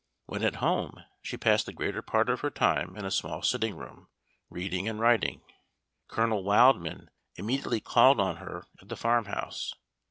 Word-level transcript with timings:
When 0.25 0.41
at 0.43 0.55
home, 0.55 1.03
she 1.21 1.37
passed 1.37 1.67
the 1.67 1.73
greater 1.73 2.01
part 2.01 2.27
of 2.27 2.39
her 2.39 2.49
time 2.49 2.95
in 2.95 3.05
a 3.05 3.11
small 3.11 3.43
sitting 3.43 3.77
room, 3.77 4.07
reading 4.49 4.89
and 4.89 4.99
writing. 4.99 5.41
Colonel 6.07 6.43
Wildman 6.43 7.11
immediately 7.35 7.81
called 7.81 8.19
on 8.19 8.37
her 8.37 8.65
at 8.81 8.89
the 8.89 8.97
farmhouse. 8.97 9.75